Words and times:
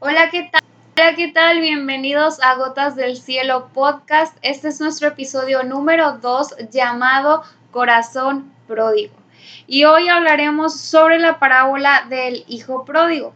Hola, 0.00 0.30
¿qué 0.30 0.44
tal? 0.44 0.62
Hola, 0.96 1.16
¿qué 1.16 1.26
tal? 1.26 1.60
Bienvenidos 1.60 2.40
a 2.40 2.54
Gotas 2.54 2.94
del 2.94 3.16
Cielo 3.16 3.70
podcast. 3.74 4.36
Este 4.42 4.68
es 4.68 4.80
nuestro 4.80 5.08
episodio 5.08 5.64
número 5.64 6.18
2 6.18 6.70
llamado 6.70 7.42
Corazón 7.72 8.52
Pródigo. 8.68 9.12
Y 9.66 9.86
hoy 9.86 10.08
hablaremos 10.08 10.80
sobre 10.80 11.18
la 11.18 11.40
parábola 11.40 12.06
del 12.08 12.44
Hijo 12.46 12.84
Pródigo. 12.84 13.34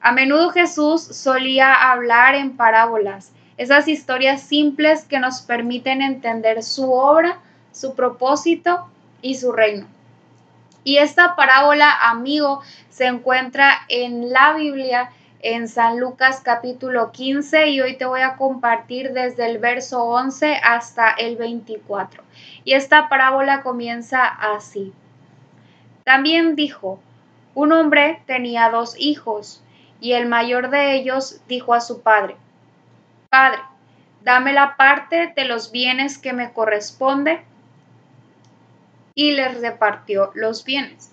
A 0.00 0.12
menudo 0.12 0.48
Jesús 0.48 1.02
solía 1.02 1.90
hablar 1.92 2.34
en 2.36 2.56
parábolas, 2.56 3.32
esas 3.58 3.86
historias 3.86 4.40
simples 4.40 5.04
que 5.04 5.18
nos 5.18 5.42
permiten 5.42 6.00
entender 6.00 6.62
su 6.62 6.90
obra, 6.90 7.40
su 7.72 7.94
propósito 7.94 8.88
y 9.20 9.34
su 9.34 9.52
reino. 9.52 9.86
Y 10.84 10.96
esta 10.96 11.36
parábola, 11.36 11.92
amigo, 12.08 12.62
se 12.88 13.04
encuentra 13.04 13.82
en 13.90 14.32
la 14.32 14.54
Biblia 14.54 15.10
en 15.48 15.68
San 15.68 16.00
Lucas 16.00 16.40
capítulo 16.42 17.12
15 17.12 17.68
y 17.68 17.80
hoy 17.80 17.96
te 17.96 18.04
voy 18.04 18.20
a 18.22 18.34
compartir 18.34 19.12
desde 19.12 19.46
el 19.46 19.58
verso 19.58 20.02
11 20.02 20.56
hasta 20.56 21.10
el 21.10 21.36
24. 21.36 22.24
Y 22.64 22.72
esta 22.72 23.08
parábola 23.08 23.62
comienza 23.62 24.26
así. 24.26 24.92
También 26.02 26.56
dijo, 26.56 26.98
un 27.54 27.70
hombre 27.70 28.22
tenía 28.26 28.70
dos 28.70 28.96
hijos 28.98 29.62
y 30.00 30.14
el 30.14 30.26
mayor 30.26 30.68
de 30.70 30.96
ellos 30.96 31.40
dijo 31.46 31.74
a 31.74 31.80
su 31.80 32.02
padre, 32.02 32.34
Padre, 33.30 33.60
dame 34.24 34.52
la 34.52 34.76
parte 34.76 35.32
de 35.36 35.44
los 35.44 35.70
bienes 35.70 36.18
que 36.18 36.32
me 36.32 36.52
corresponde 36.52 37.44
y 39.14 39.30
les 39.30 39.60
repartió 39.60 40.32
los 40.34 40.64
bienes. 40.64 41.12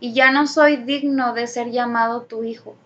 y 0.00 0.12
ya 0.12 0.30
no 0.30 0.46
soy 0.46 0.76
digno 0.76 1.32
de 1.32 1.46
ser 1.46 1.70
llamado 1.70 2.22
tu 2.22 2.44
hijo. 2.44 2.76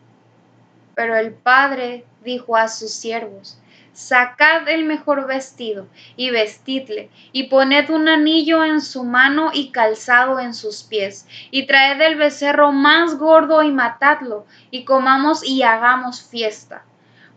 Pero 0.95 1.17
el 1.17 1.33
padre 1.33 2.05
dijo 2.23 2.57
a 2.57 2.69
sus 2.69 2.93
siervos, 2.93 3.59
Sacad 3.93 4.69
el 4.69 4.85
mejor 4.85 5.27
vestido 5.27 5.87
y 6.17 6.31
vestidle, 6.31 7.11
y 7.33 7.45
poned 7.45 7.91
un 7.91 8.09
anillo 8.09 8.65
en 8.65 8.81
su 8.81 9.05
mano 9.05 9.51
y 9.53 9.73
calzado 9.73 10.39
en 10.39 10.55
sus 10.55 10.85
pies, 10.85 11.27
y 11.51 11.67
traed 11.67 12.01
el 12.01 12.17
becerro 12.17 12.73
más 12.73 13.19
gordo 13.19 13.63
y 13.63 13.73
matadlo, 13.73 14.47
y 14.71 14.85
comamos 14.85 15.45
y 15.45 15.63
hagamos 15.65 16.23
fiesta. 16.23 16.85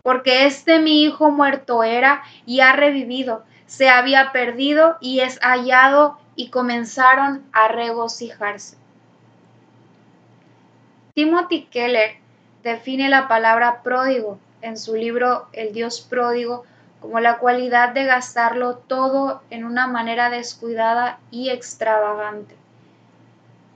Porque 0.02 0.46
este 0.46 0.78
mi 0.78 1.02
hijo 1.02 1.30
muerto 1.30 1.82
era 1.82 2.22
y 2.46 2.60
ha 2.60 2.72
revivido, 2.72 3.44
se 3.66 3.88
había 3.88 4.30
perdido 4.32 4.96
y 5.00 5.20
es 5.20 5.38
hallado, 5.40 6.18
y 6.36 6.50
comenzaron 6.50 7.44
a 7.52 7.68
regocijarse. 7.68 8.76
Timothy 11.14 11.66
Keller 11.66 12.16
define 12.64 13.08
la 13.08 13.28
palabra 13.28 13.84
pródigo 13.84 14.40
en 14.62 14.76
su 14.76 14.96
libro 14.96 15.46
El 15.52 15.72
Dios 15.72 16.00
pródigo 16.00 16.64
como 17.00 17.20
la 17.20 17.38
cualidad 17.38 17.90
de 17.90 18.04
gastarlo 18.04 18.78
todo 18.78 19.40
en 19.50 19.64
una 19.64 19.86
manera 19.86 20.28
descuidada 20.28 21.20
y 21.30 21.50
extravagante. 21.50 22.56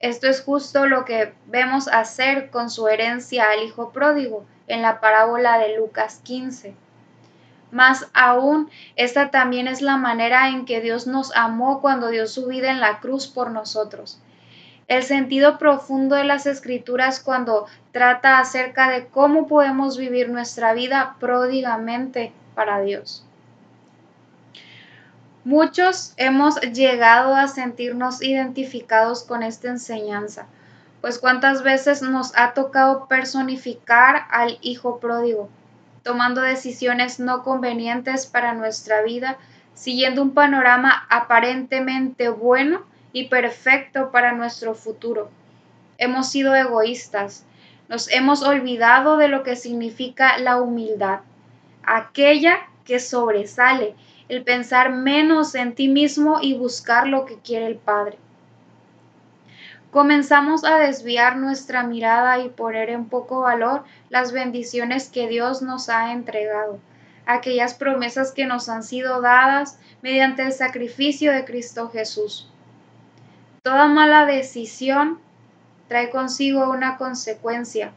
Esto 0.00 0.26
es 0.26 0.42
justo 0.42 0.86
lo 0.86 1.04
que 1.04 1.32
vemos 1.46 1.86
hacer 1.86 2.50
con 2.50 2.70
su 2.70 2.88
herencia 2.88 3.50
al 3.50 3.62
Hijo 3.62 3.90
pródigo 3.90 4.44
en 4.66 4.82
la 4.82 4.98
parábola 4.98 5.58
de 5.58 5.76
Lucas 5.76 6.20
15. 6.24 6.74
Más 7.70 8.08
aún, 8.14 8.68
esta 8.96 9.30
también 9.30 9.68
es 9.68 9.80
la 9.80 9.96
manera 9.96 10.48
en 10.48 10.64
que 10.64 10.80
Dios 10.80 11.06
nos 11.06 11.30
amó 11.36 11.80
cuando 11.80 12.08
dio 12.08 12.26
su 12.26 12.46
vida 12.46 12.72
en 12.72 12.80
la 12.80 12.98
cruz 12.98 13.28
por 13.28 13.52
nosotros. 13.52 14.20
El 14.88 15.02
sentido 15.02 15.58
profundo 15.58 16.16
de 16.16 16.24
las 16.24 16.46
escrituras 16.46 17.20
cuando 17.20 17.66
trata 17.92 18.40
acerca 18.40 18.90
de 18.90 19.06
cómo 19.06 19.46
podemos 19.46 19.96
vivir 19.96 20.30
nuestra 20.30 20.72
vida 20.72 21.16
pródigamente 21.20 22.32
para 22.54 22.80
Dios. 22.80 23.24
Muchos 25.44 26.14
hemos 26.16 26.60
llegado 26.60 27.36
a 27.36 27.48
sentirnos 27.48 28.22
identificados 28.22 29.22
con 29.22 29.42
esta 29.42 29.68
enseñanza, 29.68 30.46
pues 31.00 31.18
cuántas 31.18 31.62
veces 31.62 32.02
nos 32.02 32.36
ha 32.36 32.54
tocado 32.54 33.06
personificar 33.06 34.24
al 34.30 34.58
Hijo 34.62 34.98
pródigo 34.98 35.48
tomando 36.08 36.40
decisiones 36.40 37.20
no 37.20 37.42
convenientes 37.42 38.24
para 38.24 38.54
nuestra 38.54 39.02
vida, 39.02 39.36
siguiendo 39.74 40.22
un 40.22 40.32
panorama 40.32 41.06
aparentemente 41.10 42.30
bueno 42.30 42.80
y 43.18 43.28
perfecto 43.28 44.12
para 44.12 44.32
nuestro 44.32 44.74
futuro. 44.74 45.28
Hemos 45.98 46.28
sido 46.30 46.54
egoístas, 46.54 47.44
nos 47.88 48.08
hemos 48.12 48.42
olvidado 48.42 49.16
de 49.16 49.26
lo 49.26 49.42
que 49.42 49.56
significa 49.56 50.38
la 50.38 50.60
humildad, 50.60 51.20
aquella 51.82 52.68
que 52.84 53.00
sobresale, 53.00 53.94
el 54.28 54.44
pensar 54.44 54.92
menos 54.92 55.56
en 55.56 55.74
ti 55.74 55.88
mismo 55.88 56.38
y 56.40 56.54
buscar 56.54 57.08
lo 57.08 57.24
que 57.24 57.38
quiere 57.38 57.66
el 57.66 57.76
Padre 57.76 58.18
comenzamos 59.90 60.64
a 60.64 60.76
desviar 60.76 61.36
nuestra 61.36 61.82
mirada 61.82 62.38
y 62.40 62.50
poner 62.50 62.90
en 62.90 63.06
poco 63.06 63.40
valor 63.40 63.84
las 64.10 64.32
bendiciones 64.32 65.08
que 65.08 65.28
Dios 65.28 65.62
nos 65.62 65.88
ha 65.88 66.12
entregado, 66.12 66.78
aquellas 67.26 67.74
promesas 67.74 68.32
que 68.32 68.46
nos 68.46 68.68
han 68.68 68.82
sido 68.82 69.20
dadas 69.20 69.78
mediante 70.02 70.42
el 70.42 70.52
sacrificio 70.52 71.32
de 71.32 71.44
Cristo 71.44 71.88
Jesús. 71.88 72.50
Toda 73.62 73.86
mala 73.88 74.26
decisión 74.26 75.18
trae 75.88 76.10
consigo 76.10 76.70
una 76.70 76.96
consecuencia. 76.96 77.92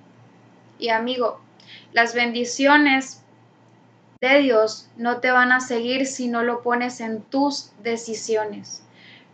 Y 0.80 0.90
amigo, 0.90 1.40
las 1.94 2.16
bendiciones 2.16 3.22
de 4.22 4.40
Dios 4.40 4.90
no 4.98 5.20
te 5.20 5.32
van 5.32 5.52
a 5.52 5.60
seguir 5.60 6.06
si 6.06 6.28
no 6.28 6.44
lo 6.44 6.62
pones 6.62 7.02
en 7.02 7.22
tus 7.22 7.72
decisiones. 7.82 8.84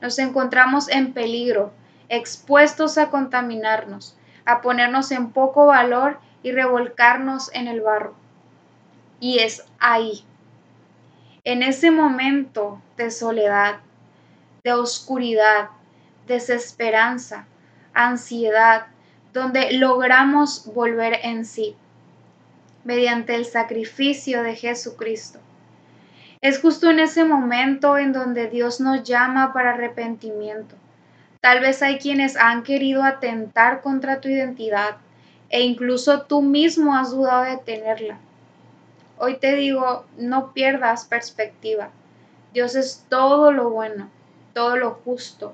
Nos 0.01 0.19
encontramos 0.19 0.89
en 0.89 1.13
peligro 1.13 1.71
expuestos 2.09 2.97
a 2.97 3.09
contaminarnos, 3.09 4.15
a 4.45 4.61
ponernos 4.61 5.11
en 5.11 5.31
poco 5.31 5.65
valor 5.65 6.19
y 6.43 6.51
revolcarnos 6.51 7.53
en 7.53 7.67
el 7.67 7.81
barro. 7.81 8.15
Y 9.19 9.39
es 9.39 9.65
ahí, 9.79 10.23
en 11.43 11.63
ese 11.63 11.91
momento 11.91 12.81
de 12.97 13.11
soledad, 13.11 13.79
de 14.63 14.73
oscuridad, 14.73 15.69
desesperanza, 16.27 17.45
ansiedad, 17.93 18.87
donde 19.33 19.71
logramos 19.73 20.71
volver 20.73 21.19
en 21.23 21.45
sí, 21.45 21.75
mediante 22.83 23.35
el 23.35 23.45
sacrificio 23.45 24.43
de 24.43 24.55
Jesucristo, 24.55 25.39
Es 26.39 26.59
justo 26.59 26.91
en 26.91 26.99
ese 26.99 27.25
momento 27.25 27.97
en 27.97 28.13
donde 28.13 28.47
Dios 28.47 28.79
nos 28.79 29.03
llama 29.03 29.53
para 29.53 29.71
arrepentimiento. 29.71 30.75
Tal 31.41 31.59
vez 31.59 31.81
hay 31.81 31.97
quienes 31.97 32.37
han 32.37 32.63
querido 32.63 33.03
atentar 33.03 33.81
contra 33.81 34.21
tu 34.21 34.29
identidad 34.29 34.97
e 35.49 35.61
incluso 35.61 36.21
tú 36.23 36.41
mismo 36.41 36.95
has 36.95 37.11
dudado 37.11 37.43
de 37.43 37.57
tenerla. 37.57 38.17
Hoy 39.17 39.37
te 39.37 39.55
digo, 39.55 40.05
no 40.17 40.53
pierdas 40.53 41.05
perspectiva. 41.05 41.89
Dios 42.53 42.75
es 42.75 43.05
todo 43.09 43.51
lo 43.51 43.69
bueno, 43.71 44.09
todo 44.53 44.77
lo 44.77 44.91
justo, 44.91 45.53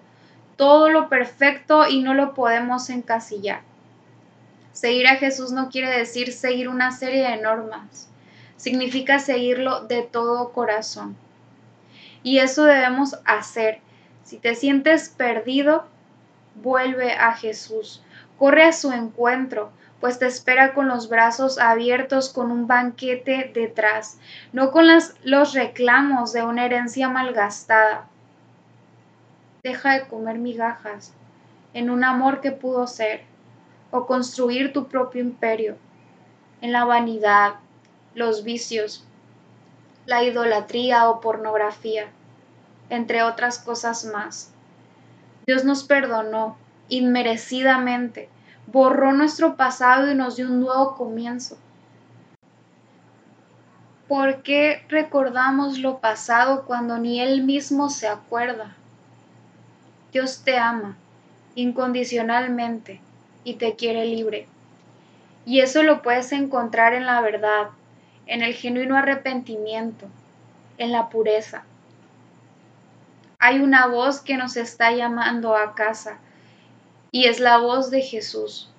todo 0.64 0.88
lo 0.88 1.10
perfecto 1.10 1.90
y 1.90 2.02
no 2.02 2.14
lo 2.14 2.34
podemos 2.34 2.90
encasillar. 2.90 3.60
Seguir 4.72 5.08
a 5.08 5.18
Jesús 5.18 5.52
no 5.52 5.70
quiere 5.70 5.90
decir 5.90 6.32
seguir 6.32 6.70
una 6.70 6.94
serie 6.94 7.30
de 7.30 7.36
normas, 7.36 8.08
significa 8.56 9.20
seguirlo 9.20 9.82
de 9.82 10.04
todo 10.04 10.54
corazón. 10.54 11.18
Y 12.24 12.38
eso 12.38 12.64
debemos 12.64 13.20
hacer. 13.26 13.82
Si 14.24 14.38
te 14.38 14.56
sientes 14.56 15.10
perdido, 15.10 15.86
vuelve 16.56 17.12
a 17.12 17.34
Jesús, 17.34 18.02
corre 18.40 18.64
a 18.64 18.72
su 18.72 18.94
encuentro, 18.94 19.70
pues 20.00 20.18
te 20.18 20.28
espera 20.28 20.74
con 20.74 20.88
los 20.88 21.10
brazos 21.10 21.60
abiertos, 21.60 22.30
con 22.30 22.52
un 22.52 22.68
banquete 22.68 23.52
detrás, 23.54 24.18
no 24.54 24.72
con 24.72 24.86
los 25.26 25.54
reclamos 25.54 26.32
de 26.32 26.44
una 26.44 26.64
herencia 26.64 27.10
malgastada. 27.10 28.08
Deja 29.64 29.94
de 29.94 30.08
comer 30.10 30.40
migajas 30.40 31.14
en 31.74 31.90
un 31.90 32.04
amor 32.04 32.42
que 32.42 32.52
pudo 32.52 32.86
ser 32.86 33.22
o 33.92 34.06
construir 34.06 34.74
tu 34.74 34.90
propio 34.90 35.22
imperio 35.22 35.78
en 36.60 36.74
la 36.74 36.84
vanidad, 36.84 37.54
los 38.14 38.44
vicios, 38.44 39.06
la 40.06 40.22
idolatría 40.22 41.10
o 41.10 41.22
pornografía, 41.22 42.08
entre 42.90 43.24
otras 43.24 43.58
cosas 43.58 44.04
más. 44.04 44.52
Dios 45.48 45.64
nos 45.64 45.86
perdonó 45.86 46.58
inmerecidamente, 46.90 48.28
borró 48.68 49.14
nuestro 49.14 49.56
pasado 49.56 50.12
y 50.12 50.16
nos 50.16 50.36
dio 50.36 50.48
un 50.48 50.60
nuevo 50.60 50.96
comienzo. 50.98 51.58
¿Por 54.10 54.44
qué 54.44 54.86
recordamos 54.90 55.80
lo 55.80 56.00
pasado 56.00 56.66
cuando 56.66 56.98
ni 56.98 57.22
Él 57.22 57.44
mismo 57.44 57.90
se 57.90 58.10
acuerda? 58.10 58.76
Dios 60.14 60.44
te 60.46 60.60
ama 60.60 60.96
incondicionalmente 61.56 63.02
y 63.44 63.56
te 63.56 63.76
quiere 63.76 64.06
libre. 64.06 64.48
Y 65.44 65.62
eso 65.62 65.82
lo 65.82 66.04
puedes 66.04 66.32
encontrar 66.32 66.94
en 66.94 67.08
la 67.08 67.20
verdad, 67.20 67.70
en 68.28 68.44
el 68.44 68.54
genuino 68.54 68.96
arrepentimiento, 68.96 70.08
en 70.78 70.92
la 70.92 71.10
pureza. 71.10 71.64
Hay 73.40 73.60
una 73.60 73.88
voz 73.88 74.22
que 74.22 74.38
nos 74.38 74.56
está 74.56 74.92
llamando 74.92 75.56
a 75.56 75.74
casa 75.74 76.20
y 77.12 77.26
es 77.26 77.40
la 77.40 77.58
voz 77.58 77.90
de 77.90 78.02
Jesús. 78.02 78.70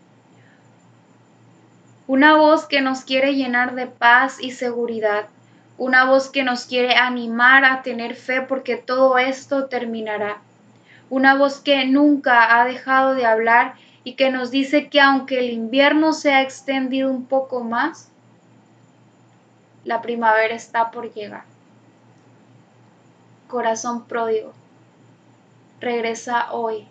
Una 2.06 2.36
voz 2.36 2.66
que 2.66 2.80
nos 2.80 3.00
quiere 3.02 3.34
llenar 3.34 3.74
de 3.74 3.88
paz 3.88 4.40
y 4.40 4.52
seguridad. 4.52 5.26
Una 5.78 6.04
voz 6.04 6.30
que 6.30 6.44
nos 6.44 6.64
quiere 6.64 6.94
animar 6.94 7.64
a 7.64 7.82
tener 7.82 8.14
fe 8.14 8.40
porque 8.42 8.76
todo 8.76 9.18
esto 9.18 9.66
terminará. 9.66 10.40
Una 11.10 11.36
voz 11.36 11.60
que 11.60 11.84
nunca 11.86 12.58
ha 12.58 12.64
dejado 12.64 13.14
de 13.14 13.26
hablar 13.26 13.74
y 14.04 14.14
que 14.14 14.30
nos 14.30 14.50
dice 14.50 14.88
que 14.88 15.00
aunque 15.00 15.38
el 15.38 15.50
invierno 15.50 16.12
se 16.12 16.32
ha 16.32 16.42
extendido 16.42 17.10
un 17.10 17.26
poco 17.26 17.64
más, 17.64 18.10
la 19.84 20.02
primavera 20.02 20.54
está 20.54 20.90
por 20.90 21.12
llegar. 21.12 21.44
Corazón 23.48 24.04
pródigo, 24.06 24.52
regresa 25.80 26.52
hoy 26.52 26.86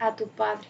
a 0.00 0.14
tu 0.16 0.28
Padre. 0.28 0.66